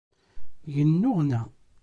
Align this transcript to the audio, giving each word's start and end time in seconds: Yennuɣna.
Yennuɣna. 0.75 1.39